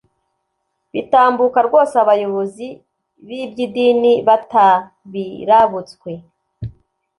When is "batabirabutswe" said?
4.27-6.11